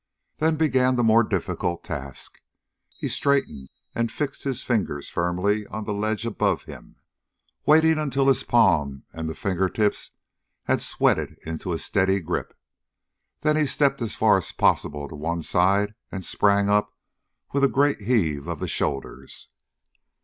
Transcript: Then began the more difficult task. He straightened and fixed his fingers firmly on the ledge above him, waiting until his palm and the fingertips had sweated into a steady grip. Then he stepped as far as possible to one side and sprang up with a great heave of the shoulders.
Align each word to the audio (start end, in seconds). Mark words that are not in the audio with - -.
Then 0.37 0.55
began 0.55 0.95
the 0.95 1.03
more 1.03 1.21
difficult 1.21 1.83
task. 1.83 2.41
He 2.97 3.07
straightened 3.07 3.69
and 3.93 4.11
fixed 4.11 4.41
his 4.45 4.63
fingers 4.63 5.09
firmly 5.11 5.67
on 5.67 5.83
the 5.83 5.93
ledge 5.93 6.25
above 6.25 6.63
him, 6.63 6.95
waiting 7.67 7.99
until 7.99 8.27
his 8.27 8.43
palm 8.43 9.03
and 9.13 9.29
the 9.29 9.35
fingertips 9.35 10.09
had 10.63 10.81
sweated 10.81 11.37
into 11.45 11.71
a 11.71 11.77
steady 11.77 12.19
grip. 12.19 12.57
Then 13.41 13.55
he 13.55 13.67
stepped 13.67 14.01
as 14.01 14.15
far 14.15 14.37
as 14.37 14.51
possible 14.51 15.07
to 15.07 15.13
one 15.13 15.43
side 15.43 15.93
and 16.11 16.25
sprang 16.25 16.67
up 16.67 16.95
with 17.53 17.63
a 17.63 17.69
great 17.69 18.01
heave 18.01 18.47
of 18.47 18.57
the 18.59 18.67
shoulders. 18.67 19.49